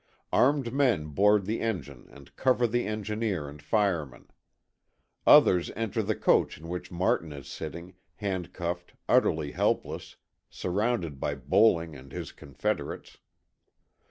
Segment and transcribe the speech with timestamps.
[0.33, 4.31] Armed men board the engine and cover the engineer and fireman.
[5.27, 10.15] Others enter the coach in which Martin is sitting, handcuffed, utterly helpless,
[10.49, 13.19] surrounded by Bowling and his confederates.